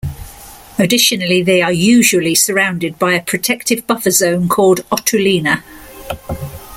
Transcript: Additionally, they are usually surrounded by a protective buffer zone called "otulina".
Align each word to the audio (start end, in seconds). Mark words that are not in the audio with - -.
Additionally, 0.79 1.43
they 1.43 1.61
are 1.61 1.71
usually 1.71 2.33
surrounded 2.33 2.97
by 2.97 3.13
a 3.13 3.21
protective 3.21 3.85
buffer 3.85 4.09
zone 4.09 4.49
called 4.49 4.79
"otulina". 4.89 5.61